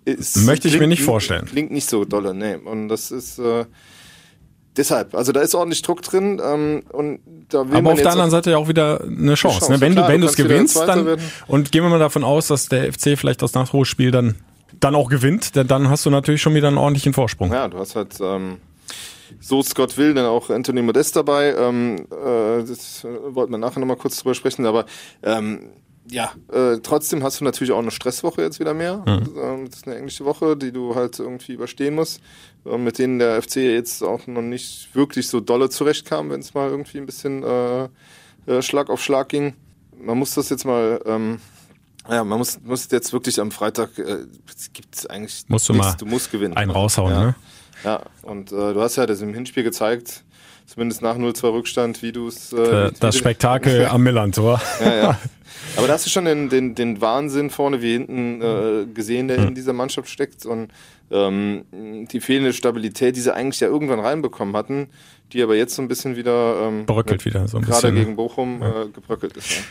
[0.05, 1.45] Ist, Möchte ich mir klingt- nicht vorstellen.
[1.47, 2.55] Klingt nicht so dolle, nee.
[2.57, 3.67] Und das ist äh,
[4.78, 7.20] deshalb, also da ist ordentlich Druck drin ähm, und
[7.50, 9.58] da will Aber man auf der anderen Seite ja auch wieder eine Chance.
[9.58, 9.80] Chance, ne?
[9.80, 11.25] Wenn klar, du wenn du du es gewinnst, dann werden.
[11.47, 14.36] und gehen wir mal davon aus, dass der FC vielleicht das Nachholspiel dann
[14.80, 17.52] dann auch gewinnt, denn dann hast du natürlich schon wieder einen ordentlichen Vorsprung.
[17.52, 18.58] Ja, du hast halt ähm,
[19.41, 21.54] so Scott Will, dann auch Anthony Modest dabei.
[21.54, 24.86] Ähm, äh, das wollten wir nachher nochmal kurz drüber sprechen, aber
[25.23, 25.71] ähm,
[26.10, 29.02] ja, äh, trotzdem hast du natürlich auch eine Stresswoche jetzt wieder mehr.
[29.06, 32.21] Ähm, das ist eine englische Woche, die du halt irgendwie überstehen musst,
[32.66, 36.54] äh, mit denen der FC jetzt auch noch nicht wirklich so dolle zurechtkam, wenn es
[36.54, 37.88] mal irgendwie ein bisschen äh,
[38.47, 39.54] äh, Schlag auf Schlag ging.
[40.00, 41.40] Man muss das jetzt mal, ähm,
[42.08, 44.18] ja, man muss, muss jetzt wirklich am Freitag, äh,
[44.56, 46.56] es gibt eigentlich Musst du nichts, mal du musst gewinnen.
[46.56, 47.21] Einen raushauen, ja.
[47.26, 47.34] ne?
[47.84, 50.25] Ja, und äh, du hast ja das im Hinspiel gezeigt,
[50.66, 52.52] zumindest nach 0-2 Rückstand, wie du es.
[52.52, 54.60] Äh, Äh, Das du- Spektakel am Millantor.
[54.80, 55.18] Ja, ja.
[55.76, 59.38] Aber da hast du schon den, den, den Wahnsinn vorne wie hinten äh, gesehen, der
[59.38, 60.68] in dieser Mannschaft steckt und
[61.10, 64.88] ähm, die fehlende Stabilität, die sie eigentlich ja irgendwann reinbekommen hatten,
[65.32, 67.94] die aber jetzt so ein bisschen wieder ähm, Bröckelt wieder so ein gerade bisschen.
[67.94, 68.00] ne?
[68.00, 69.50] gegen Bochum äh, gebröckelt ist.
[69.50, 69.62] Ja.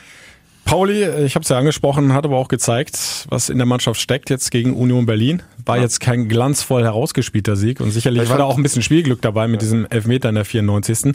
[0.67, 4.29] Pauli, ich habe es ja angesprochen, hat aber auch gezeigt, was in der Mannschaft steckt
[4.29, 5.41] jetzt gegen Union Berlin.
[5.65, 9.21] War jetzt kein glanzvoll herausgespielter Sieg und sicherlich Ich war da auch ein bisschen Spielglück
[9.21, 11.13] dabei mit diesem Elfmeter in der 94.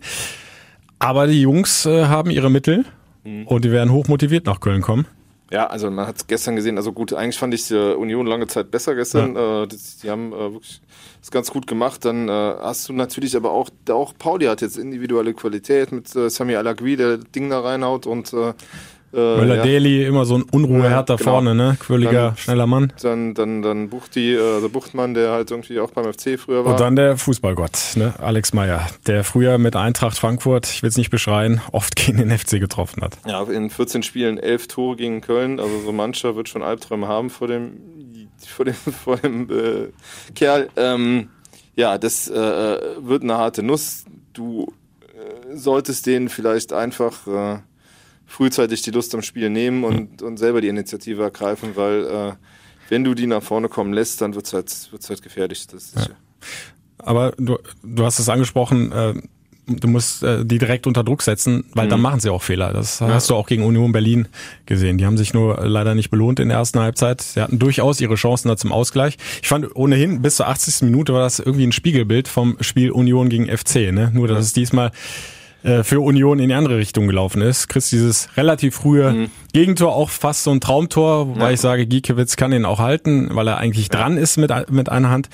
[0.98, 2.86] Aber die Jungs äh, haben ihre Mittel
[3.24, 3.46] Mhm.
[3.46, 5.06] und die werden hochmotiviert nach Köln kommen.
[5.52, 8.46] Ja, also man hat es gestern gesehen, also gut, eigentlich fand ich äh, Union lange
[8.46, 9.36] Zeit besser gestern.
[9.36, 10.80] Äh, das, die haben äh, wirklich
[11.20, 12.06] das ganz gut gemacht.
[12.06, 16.30] Dann äh, hast du natürlich aber auch, auch Pauli hat jetzt individuelle Qualität mit äh,
[16.30, 18.54] Sami Alagui, der Ding da reinhaut und äh,
[19.12, 19.62] Möller ja.
[19.62, 21.30] Deli, immer so ein Unruheherd da genau.
[21.30, 21.76] vorne, ne?
[21.78, 22.92] Quirliger, Dann- schneller Mann.
[23.02, 26.72] Dann, dann, dann Buchti, äh, also Buchtmann, der halt irgendwie auch beim FC früher war.
[26.72, 28.14] Und dann der Fußballgott, ne?
[28.18, 32.30] Alex Meyer, der früher mit Eintracht Frankfurt, ich will es nicht beschreien, oft gegen den
[32.30, 33.18] FC getroffen hat.
[33.26, 35.60] Ja, in 14 Spielen 11 Tore gegen Köln.
[35.60, 37.72] Also so mancher wird schon Albträume haben vor dem,
[38.46, 39.88] vor dem, vor dem äh,
[40.34, 40.70] Kerl.
[40.76, 41.28] Ähm,
[41.76, 44.04] ja, das äh, wird eine harte Nuss.
[44.32, 44.72] Du
[45.02, 47.58] äh, solltest denen vielleicht einfach äh,
[48.32, 52.32] frühzeitig die Lust am Spiel nehmen und, und selber die Initiative ergreifen, weil äh,
[52.88, 55.66] wenn du die nach vorne kommen lässt, dann wird's halt, wird's halt gefährlich.
[55.66, 56.16] Das ist sicher.
[56.98, 59.14] Aber du, du hast es angesprochen, äh,
[59.66, 61.90] du musst äh, die direkt unter Druck setzen, weil Mhm.
[61.90, 62.72] dann machen sie auch Fehler.
[62.72, 64.28] Das hast du auch gegen Union Berlin
[64.66, 64.96] gesehen.
[64.98, 67.20] Die haben sich nur äh, leider nicht belohnt in der ersten Halbzeit.
[67.20, 69.18] Sie hatten durchaus ihre Chancen da zum Ausgleich.
[69.42, 70.82] Ich fand ohnehin, bis zur 80.
[70.82, 73.92] Minute war das irgendwie ein Spiegelbild vom Spiel Union gegen FC.
[73.92, 74.10] Ne?
[74.14, 74.90] Nur, dass es diesmal
[75.62, 77.68] äh, für Union in die andere Richtung gelaufen ist.
[77.68, 81.40] Kriegst dieses relativ frühe Gegentor, auch fast so ein Traumtor, wobei Mhm.
[81.42, 81.50] Ja.
[81.52, 85.10] ich sage, Giekewitz kann ihn auch halten, weil er eigentlich dran ist mit, mit einer
[85.10, 85.28] Hand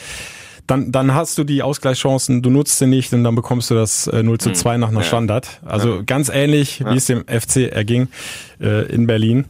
[0.66, 4.06] dann, dann hast du die Ausgleichschancen, du nutzt sie nicht und dann bekommst du das
[4.06, 5.06] äh, 0 zu 2 nach einer Ja.
[5.06, 5.60] Standard.
[5.64, 8.08] Also ganz ähnlich, wie es dem FC erging
[8.60, 9.46] äh, in Berlin.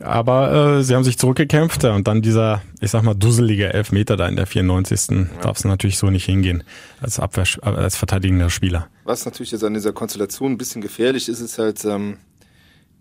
[0.00, 4.16] Aber äh, sie haben sich zurückgekämpft ja, und dann dieser, ich sag mal, dusselige Elfmeter
[4.16, 5.28] da in der 94.
[5.40, 6.64] darfst du natürlich so nicht hingehen
[7.00, 8.88] als Abwehr, als verteidigender Spieler.
[9.04, 12.18] Was natürlich jetzt an dieser Konstellation ein bisschen gefährlich ist, ist halt, ähm,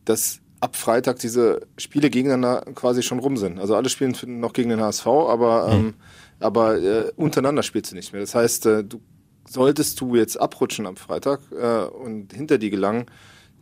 [0.06, 3.60] dass ab Freitag diese Spiele gegeneinander quasi schon rum sind.
[3.60, 5.94] Also alle spielen noch gegen den HSV, aber, ähm,
[6.40, 8.22] aber äh, untereinander spielst du nicht mehr.
[8.22, 9.02] Das heißt, äh, du
[9.48, 13.06] solltest du jetzt abrutschen am Freitag äh, und hinter die gelangen,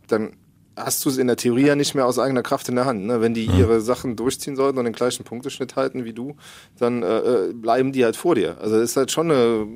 [0.06, 0.36] dann
[0.76, 3.06] hast du es in der Theorie ja nicht mehr aus eigener Kraft in der Hand.
[3.06, 3.20] Ne?
[3.20, 6.36] Wenn die ihre Sachen durchziehen sollten und den gleichen Punkteschnitt halten wie du,
[6.78, 8.56] dann äh, äh, bleiben die halt vor dir.
[8.60, 9.66] Also das ist halt schon eine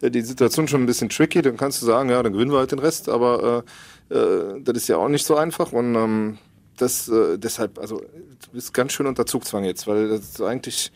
[0.00, 2.58] äh, die Situation schon ein bisschen tricky, dann kannst du sagen, ja, dann gewinnen wir
[2.58, 3.64] halt den Rest, aber
[4.10, 6.38] äh, äh, das ist ja auch nicht so einfach und ähm,
[6.76, 10.92] das äh, deshalb, also du bist ganz schön unter Zugzwang jetzt, weil das eigentlich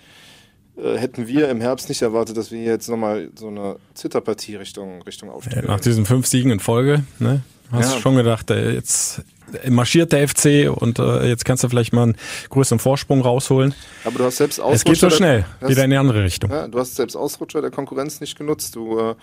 [0.80, 5.28] hätten wir im Herbst nicht erwartet, dass wir jetzt nochmal so eine Zitterpartie Richtung Richtung
[5.28, 7.42] Aufstieg Nach diesen fünf Siegen in Folge, ne?
[7.70, 7.94] Hast Ja.
[7.96, 9.22] du schon gedacht, äh, jetzt
[9.68, 12.16] marschiert der FC und äh, jetzt kannst du vielleicht mal einen
[12.50, 13.74] größeren Vorsprung rausholen.
[14.04, 14.74] Aber du hast selbst Ausrutscher.
[14.76, 16.50] Es geht so schnell, hast- wieder in die andere Richtung.
[16.50, 18.76] Ja, du hast selbst Ausrutscher der Konkurrenz nicht genutzt.
[18.76, 19.14] Du, äh,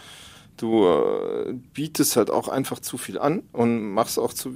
[0.57, 4.55] du bietest halt auch einfach zu viel an und machst auch zu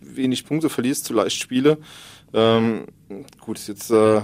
[0.00, 1.78] wenig Punkte, verlierst zu leicht Spiele.
[2.34, 2.84] Ähm,
[3.40, 4.20] gut, jetzt äh,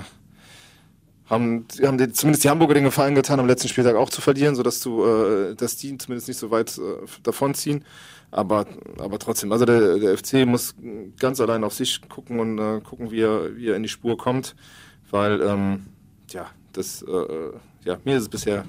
[1.30, 4.54] haben, haben dir zumindest die Hamburger den Gefallen getan, am letzten Spieltag auch zu verlieren,
[4.54, 6.82] sodass du, äh, dass die zumindest nicht so weit äh,
[7.22, 7.84] davonziehen.
[8.34, 8.66] Aber,
[8.98, 10.74] aber trotzdem, also der, der FC muss
[11.20, 14.18] ganz allein auf sich gucken und äh, gucken, wie er, wie er in die Spur
[14.18, 14.56] kommt,
[15.12, 15.86] weil ähm,
[16.32, 17.52] ja, das, äh, äh,
[17.84, 18.64] ja, mir ist es bisher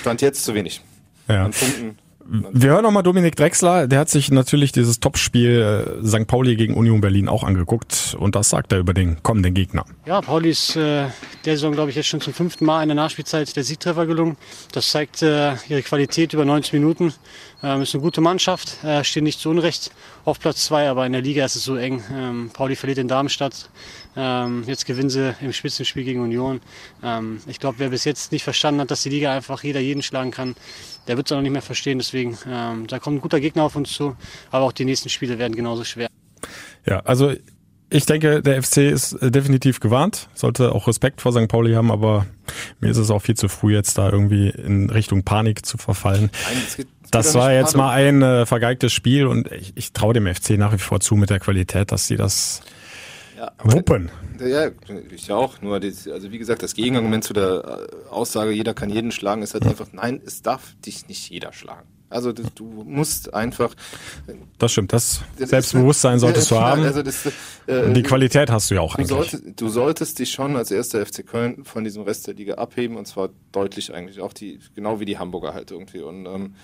[0.00, 0.82] stand jetzt zu wenig
[1.28, 1.46] Ja.
[1.46, 1.98] an Punkten.
[2.28, 6.26] Wir hören nochmal Dominik Drexler, der hat sich natürlich dieses Topspiel äh, St.
[6.26, 9.84] Pauli gegen Union Berlin auch angeguckt und das sagt er über den kommenden Gegner.
[10.06, 11.04] Ja, Pauli ist äh,
[11.44, 14.36] der Saison, glaube ich, jetzt schon zum fünften Mal in der Nachspielzeit der Siegtreffer gelungen.
[14.72, 17.14] Das zeigt äh, ihre Qualität über 90 Minuten.
[17.66, 19.90] Ähm, ist eine gute Mannschaft, äh, stehen nicht zu Unrecht
[20.24, 22.00] auf Platz zwei, aber in der Liga ist es so eng.
[22.12, 23.70] Ähm, Pauli verliert in Darmstadt.
[24.14, 26.60] Ähm, jetzt gewinnen sie im Spitzenspiel gegen Union.
[27.02, 30.02] Ähm, ich glaube, wer bis jetzt nicht verstanden hat, dass die Liga einfach jeder jeden
[30.02, 30.54] schlagen kann,
[31.08, 31.98] der wird es auch nicht mehr verstehen.
[31.98, 34.14] Deswegen, ähm, da kommt ein guter Gegner auf uns zu,
[34.52, 36.08] aber auch die nächsten Spiele werden genauso schwer.
[36.86, 37.34] Ja, also
[37.88, 41.48] ich denke, der FC ist äh, definitiv gewarnt, sollte auch Respekt vor St.
[41.48, 42.26] Pauli haben, aber
[42.80, 46.30] mir ist es auch viel zu früh jetzt da irgendwie in Richtung Panik zu verfallen.
[46.76, 50.50] Nein, Das war jetzt mal ein äh, vergeigtes Spiel und ich, ich traue dem FC
[50.50, 52.62] nach wie vor zu mit der Qualität, dass sie das
[53.36, 54.10] Ja, wuppen.
[54.40, 54.70] Ja,
[55.10, 55.62] ich auch.
[55.62, 59.42] Nur, das, also wie gesagt, das Gegenargument zu der äh, Aussage, jeder kann jeden schlagen,
[59.42, 61.88] ist halt einfach, nein, es darf dich nicht jeder schlagen.
[62.08, 63.74] Also du, du musst einfach.
[64.58, 66.84] Das stimmt, das, das Selbstbewusstsein solltest du haben.
[66.84, 67.26] Also das,
[67.66, 69.08] äh, die Qualität hast du ja auch du, eigentlich.
[69.08, 72.96] solltest, du solltest dich schon als erster FC Köln von diesem Rest der Liga abheben
[72.96, 76.00] und zwar deutlich eigentlich, auch die, genau wie die Hamburger halt irgendwie.
[76.00, 76.54] Und ähm,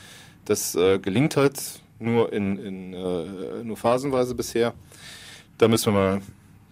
[0.45, 1.61] das äh, gelingt halt
[1.99, 4.75] nur in, in äh, nur phasenweise bisher.
[5.59, 6.21] Da müssen wir mal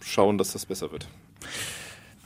[0.00, 1.09] schauen, dass das besser wird.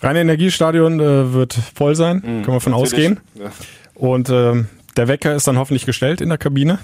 [0.00, 2.92] Reine Energiestadion äh, wird voll sein, können wir von Natürlich.
[2.92, 3.20] ausgehen.
[3.34, 3.50] Ja.
[3.94, 6.78] Und ähm, der Wecker ist dann hoffentlich gestellt in der Kabine.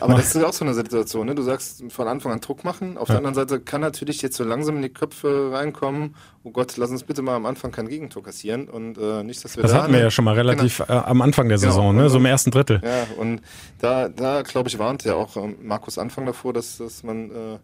[0.00, 1.34] Aber das ist auch so eine Situation, ne?
[1.34, 2.98] Du sagst von Anfang an Druck machen.
[2.98, 6.76] Auf der anderen Seite kann natürlich jetzt so langsam in die Köpfe reinkommen, oh Gott,
[6.76, 9.72] lass uns bitte mal am Anfang kein Gegentor kassieren und äh, nicht, dass wir Das
[9.72, 11.70] da hatten wir ja schon mal relativ äh, am Anfang der Genau.
[11.70, 12.10] Saison, ne?
[12.10, 12.80] so im ersten Drittel.
[12.84, 13.40] Ja, und
[13.80, 17.58] da, da glaube ich, warnt ja auch ähm, Markus Anfang davor, dass, dass man äh,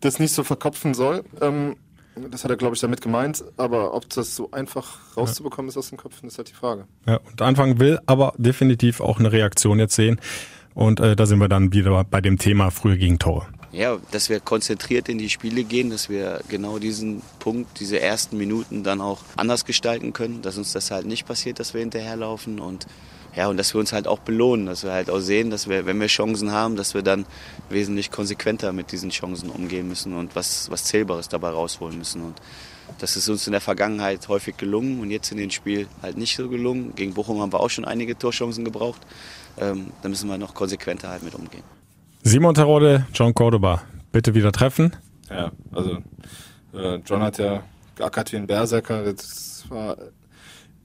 [0.00, 1.24] das nicht so verkopfen soll.
[1.40, 1.76] Ähm,
[2.30, 3.44] das hat er, glaube ich, damit gemeint.
[3.56, 6.86] Aber ob das so einfach rauszubekommen ist aus den Köpfen, ist halt die Frage.
[7.06, 10.20] Ja, und Anfang will aber definitiv auch eine Reaktion jetzt sehen.
[10.74, 13.46] Und äh, da sind wir dann wieder bei dem Thema frühe Gegentore.
[13.72, 18.38] Ja, dass wir konzentriert in die Spiele gehen, dass wir genau diesen Punkt, diese ersten
[18.38, 22.60] Minuten dann auch anders gestalten können, dass uns das halt nicht passiert, dass wir hinterherlaufen
[22.60, 22.86] und
[23.36, 25.86] ja, und dass wir uns halt auch belohnen, dass wir halt auch sehen, dass wir,
[25.86, 27.26] wenn wir Chancen haben, dass wir dann
[27.68, 32.22] wesentlich konsequenter mit diesen Chancen umgehen müssen und was, was Zählbares dabei rausholen müssen.
[32.22, 32.40] Und
[32.98, 36.36] das ist uns in der Vergangenheit häufig gelungen und jetzt in dem Spiel halt nicht
[36.36, 36.94] so gelungen.
[36.94, 39.00] Gegen Bochum haben wir auch schon einige Torchancen gebraucht.
[39.58, 41.64] Ähm, da müssen wir noch konsequenter halt mit umgehen.
[42.22, 44.96] Simon Terode, John Cordoba, bitte wieder treffen.
[45.30, 45.98] Ja, also
[46.74, 47.62] äh, John hat ja
[48.00, 49.12] ein Berserker.
[49.12, 49.96] Das war,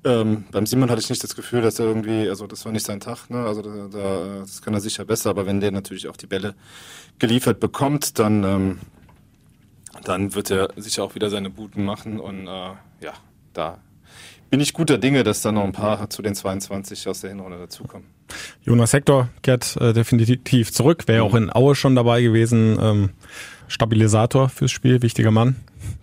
[0.05, 2.85] ähm, beim Simon hatte ich nicht das Gefühl, dass er irgendwie, also das war nicht
[2.85, 3.45] sein Tag, ne?
[3.45, 6.55] Also da, da, das kann er sicher besser, aber wenn der natürlich auch die Bälle
[7.19, 8.79] geliefert bekommt, dann, ähm,
[10.03, 13.13] dann wird er sicher auch wieder seine Buten machen und äh, ja,
[13.53, 13.79] da
[14.49, 17.57] bin ich guter Dinge, dass da noch ein paar zu den 22 aus der Hinrunde
[17.57, 18.07] dazukommen.
[18.61, 22.77] Jonas Hector kehrt äh, definitiv zurück, wäre auch in Aue schon dabei gewesen.
[22.79, 23.09] Ähm,
[23.67, 25.55] Stabilisator fürs Spiel, wichtiger Mann.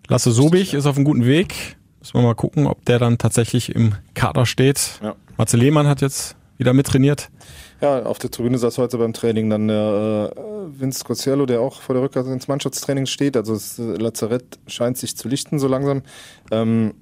[0.09, 1.77] Lasse Sobich ist auf einem guten Weg.
[2.01, 5.01] Müssen wir mal gucken, ob der dann tatsächlich im Kader steht.
[5.03, 5.15] Ja.
[5.37, 7.29] Marcel Lehmann hat jetzt wieder mittrainiert.
[7.81, 11.81] Ja, auf der Tribüne saß heute beim Training dann der äh, Vince Cossiello, der auch
[11.81, 13.37] vor der Rückkehr ins Mannschaftstraining steht.
[13.37, 16.03] Also das äh, Lazarett scheint sich zu lichten so langsam.
[16.51, 16.95] Ähm,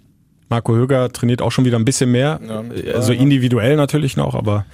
[0.48, 2.40] Marco Höger trainiert auch schon wieder ein bisschen mehr.
[2.46, 2.62] Ja.
[2.94, 3.20] also Ja.
[3.20, 4.66] individuell natürlich noch, aber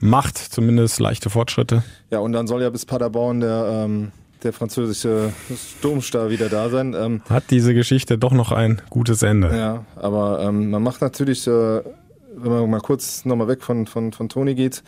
[0.00, 1.84] macht zumindest leichte Fortschritte.
[2.10, 4.10] ja, und dann soll ja bis Paderborn der, ähm,
[4.44, 5.32] der französische
[5.78, 6.94] Sturmstar wieder da sein.
[6.98, 9.56] Ähm, Hat diese Geschichte doch noch ein gutes Ende.
[9.56, 14.12] Ja, aber ähm, man macht natürlich, äh, wenn man mal kurz nochmal weg von, von,
[14.12, 14.82] von Toni geht,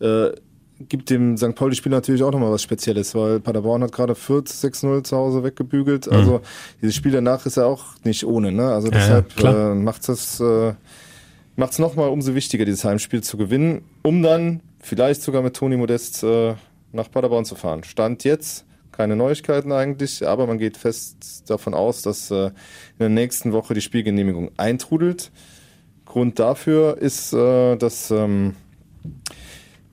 [0.00, 0.30] äh,
[0.80, 1.54] gibt dem St.
[1.56, 6.08] Pauli-Spiel natürlich auch nochmal was Spezielles, weil Paderborn hat gerade Fürth 6-0 zu Hause weggebügelt.
[6.08, 6.40] Also
[6.80, 8.52] dieses Spiel danach ist ja auch nicht ohne.
[8.52, 8.72] Ne?
[8.72, 8.92] Also Mhm.
[8.94, 9.72] Ja, ja, deshalb klar.
[9.72, 10.74] äh, macht es äh,
[11.56, 16.22] macht's nochmal umso wichtiger, dieses Heimspiel zu gewinnen, um dann vielleicht sogar mit Toni Modest
[16.22, 16.54] äh,
[16.92, 17.82] nach Paderborn zu fahren.
[17.82, 18.64] Stand jetzt
[18.98, 22.52] keine Neuigkeiten eigentlich, aber man geht fest davon aus, dass äh, in
[22.98, 25.30] der nächsten Woche die Spielgenehmigung eintrudelt.
[26.04, 28.56] Grund dafür ist, äh, dass, ähm,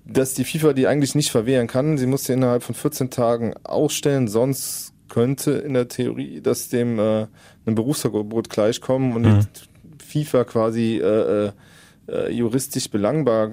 [0.06, 2.00] dass die FIFA die eigentlich nicht verwehren kann.
[2.00, 6.98] Sie muss sie innerhalb von 14 Tagen ausstellen, sonst könnte in der Theorie das dem
[6.98, 7.28] äh,
[7.68, 9.48] einem Berufsverbot gleichkommen und Mhm.
[10.00, 11.52] die FIFA quasi äh,
[12.08, 13.50] äh, juristisch belangbar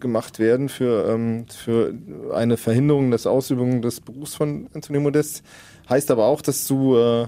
[0.00, 1.94] gemacht werden für, ähm, für
[2.32, 5.42] eine Verhinderung des Ausübung des Berufs von Anthony Modest.
[5.88, 7.26] Heißt aber auch, dass du äh,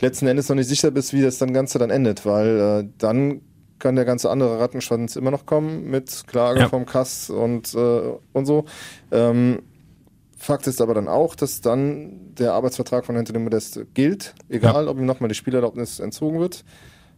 [0.00, 3.42] letzten Endes noch nicht sicher bist, wie das dann Ganze dann endet, weil äh, dann
[3.78, 6.68] kann der ganze andere Rattenschwanz immer noch kommen mit Klage Ja.
[6.68, 8.66] vom Kass und, äh, und so.
[9.10, 9.62] Ähm,
[10.36, 14.98] Fakt ist aber dann auch, dass dann der Arbeitsvertrag von Anthony Modest gilt, egal ob
[14.98, 16.64] ihm nochmal die Spielerlaubnis entzogen wird.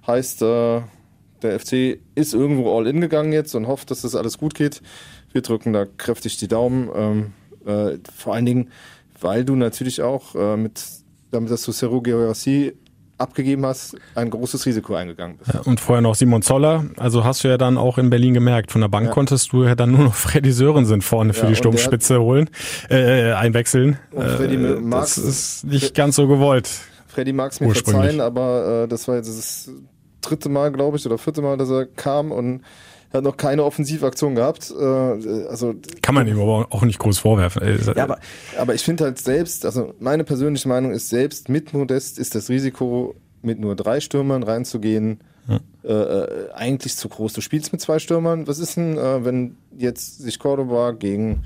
[0.06, 0.80] Heißt, äh,
[1.42, 4.83] der FC ist irgendwo all in gegangen jetzt und hofft, dass das alles gut geht.
[5.33, 6.88] Wir drücken da kräftig die Daumen.
[6.94, 7.33] Ähm,
[7.66, 8.68] äh, vor allen Dingen,
[9.20, 10.83] weil du natürlich auch äh, mit,
[11.31, 12.74] damit dass du Sergio Gerassi
[13.18, 15.64] abgegeben hast, ein großes Risiko eingegangen bist.
[15.64, 16.87] Und vorher noch Simon Zoller.
[16.96, 19.12] Also hast du ja dann auch in Berlin gemerkt, von der Bank Ja.
[19.12, 22.50] konntest du ja dann nur noch Freddy Sörensen vorne für Ja, die Sturmspitze holen,
[22.88, 23.96] äh, einwechseln.
[24.11, 26.68] Und Freddy äh, mag's- das ist nicht ganz so gewollt.
[27.07, 29.70] Freddy mag es mir verzeihen, aber äh, das war jetzt das
[30.22, 32.62] dritte Mal, glaube ich, oder vierte Mal, dass er kam und
[33.11, 34.70] er hat noch keine Offensivaktion gehabt.
[34.70, 37.62] Äh, also Kann man ihm aber auch nicht groß vorwerfen.
[37.94, 38.18] Ja, aber,
[38.58, 42.48] aber ich finde halt selbst, also meine persönliche Meinung ist, selbst mit Modest ist das
[42.48, 45.20] Risiko, mit nur drei Stürmern reinzugehen,
[45.85, 47.32] äh, äh, eigentlich zu groß.
[47.32, 48.46] Du spielst mit zwei Stürmern.
[48.46, 51.42] Was ist denn, äh, wenn jetzt sich Cordoba gegen,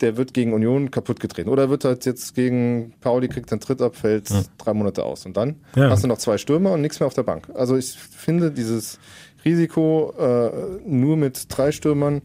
[0.00, 1.48] der wird gegen Union kaputt getreten?
[1.48, 4.28] Oder wird halt jetzt gegen Pauli, kriegt einen Tritt ab, fällt
[4.58, 5.26] drei Monate aus.
[5.26, 5.90] Und dann Ja.
[5.90, 7.48] hast du noch zwei Stürmer und nichts mehr auf der Bank.
[7.54, 8.98] Also ich finde dieses
[9.44, 10.50] Risiko äh,
[10.88, 12.22] nur mit drei Stürmern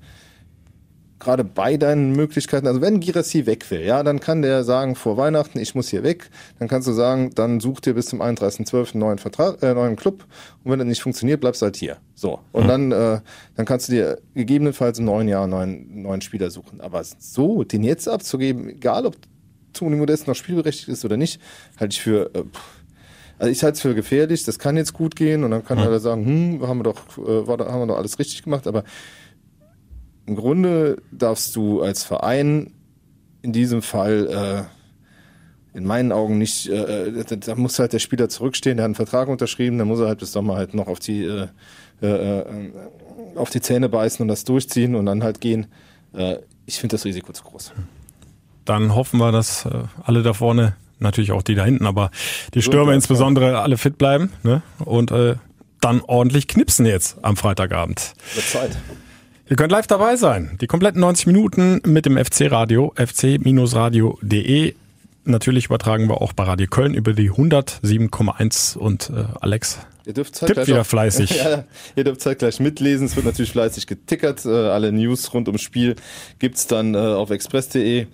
[1.22, 5.16] gerade bei deinen Möglichkeiten, also wenn Girassi weg will, ja, dann kann der sagen vor
[5.16, 6.30] Weihnachten, ich muss hier weg.
[6.60, 8.94] Dann kannst du sagen, dann such dir bis zum 31.12.
[8.94, 10.26] einen neuen Vertrag, äh, neuen Club.
[10.64, 11.98] Und wenn das nicht funktioniert, bleibst du halt hier.
[12.16, 12.40] So.
[12.52, 13.22] Und dann, äh,
[13.56, 16.82] dann kannst du dir gegebenenfalls im neuen Jahr einen neuen, neuen Spieler suchen.
[16.82, 19.16] Aber so, den jetzt abzugeben, egal ob
[19.74, 21.40] Toni Modest noch spielberechtigt ist oder nicht,
[21.80, 22.44] halte ich für, äh,
[23.38, 26.00] also ich halte es für gefährlich, das kann jetzt gut gehen und dann kann einer
[26.00, 28.84] sagen, hm, haben wir doch, äh, war, haben wir doch alles richtig gemacht, aber
[30.32, 32.72] im Grunde darfst du als Verein
[33.42, 34.68] in diesem Fall
[35.74, 38.88] äh, in meinen Augen nicht, äh, da, da muss halt der Spieler zurückstehen, der hat
[38.88, 41.48] einen Vertrag unterschrieben, dann muss er halt bis Sommer halt noch auf die, äh,
[42.02, 42.46] äh, äh,
[43.36, 45.68] auf die Zähne beißen und das durchziehen und dann halt gehen.
[46.14, 47.74] Äh, ich finde das Risiko zu groß.
[48.64, 52.10] Dann hoffen wir, dass äh, alle da vorne, natürlich auch die da hinten, aber
[52.54, 54.62] die Stürmer insbesondere alle fit bleiben ne?
[54.80, 55.36] und äh,
[55.82, 58.14] dann ordentlich knipsen jetzt am Freitagabend.
[58.34, 58.78] Wird Zeit.
[59.52, 60.58] Ihr könnt live dabei sein.
[60.62, 64.76] Die kompletten 90 Minuten mit dem FC-Radio, fc-radio.de.
[65.26, 69.80] Natürlich übertragen wir auch bei Radio Köln über die 107,1 und äh, Alex.
[70.06, 71.32] Ihr dürft Tippt wieder auch- fleißig.
[71.44, 71.66] ja,
[71.98, 73.08] ihr dürft zeitgleich mitlesen.
[73.08, 74.46] Es wird natürlich fleißig getickert.
[74.46, 75.98] Äh, alle News rund ums Spiel
[76.40, 78.08] gibt's dann äh, auf express.de.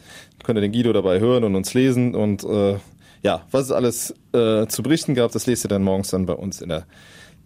[0.44, 2.16] Könnt ihr den Guido dabei hören und uns lesen.
[2.16, 2.78] Und äh,
[3.22, 6.34] ja, was es alles äh, zu berichten gab, das lest ihr dann morgens dann bei
[6.34, 6.88] uns in der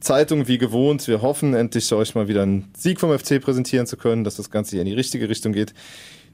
[0.02, 1.08] Zeitung wie gewohnt.
[1.08, 4.50] Wir hoffen endlich euch mal wieder einen Sieg vom FC präsentieren zu können, dass das
[4.50, 5.74] Ganze hier in die richtige Richtung geht.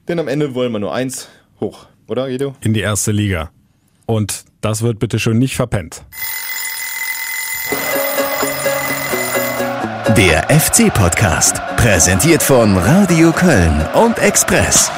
[0.08, 1.28] Denn am Ende wollen wir nur eins
[1.60, 2.54] hoch, oder Guido?
[2.62, 3.50] in die erste Liga.
[4.06, 6.02] Und das wird bitte schön nicht verpennt.
[10.16, 14.90] Der FC-Podcast, präsentiert von Radio Köln und Express.